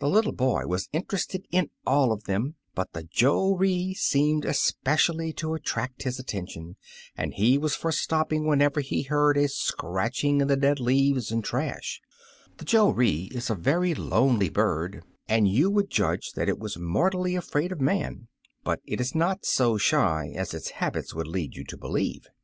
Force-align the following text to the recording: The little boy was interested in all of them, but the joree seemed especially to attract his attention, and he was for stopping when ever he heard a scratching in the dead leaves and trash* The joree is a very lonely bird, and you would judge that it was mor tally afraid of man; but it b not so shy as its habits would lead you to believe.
The 0.00 0.08
little 0.08 0.32
boy 0.32 0.66
was 0.66 0.88
interested 0.92 1.46
in 1.52 1.70
all 1.86 2.10
of 2.10 2.24
them, 2.24 2.56
but 2.74 2.92
the 2.92 3.04
joree 3.04 3.94
seemed 3.94 4.44
especially 4.44 5.32
to 5.34 5.54
attract 5.54 6.02
his 6.02 6.18
attention, 6.18 6.74
and 7.16 7.34
he 7.34 7.56
was 7.56 7.76
for 7.76 7.92
stopping 7.92 8.48
when 8.48 8.60
ever 8.60 8.80
he 8.80 9.02
heard 9.04 9.36
a 9.36 9.46
scratching 9.46 10.40
in 10.40 10.48
the 10.48 10.56
dead 10.56 10.80
leaves 10.80 11.30
and 11.30 11.44
trash* 11.44 12.00
The 12.58 12.64
joree 12.64 13.28
is 13.32 13.48
a 13.48 13.54
very 13.54 13.94
lonely 13.94 14.48
bird, 14.48 15.04
and 15.28 15.46
you 15.46 15.70
would 15.70 15.88
judge 15.88 16.32
that 16.32 16.48
it 16.48 16.58
was 16.58 16.76
mor 16.76 17.10
tally 17.10 17.36
afraid 17.36 17.70
of 17.70 17.80
man; 17.80 18.26
but 18.64 18.80
it 18.86 18.98
b 18.98 19.04
not 19.14 19.44
so 19.44 19.78
shy 19.78 20.32
as 20.34 20.52
its 20.52 20.70
habits 20.82 21.14
would 21.14 21.28
lead 21.28 21.54
you 21.54 21.62
to 21.66 21.76
believe. 21.76 22.26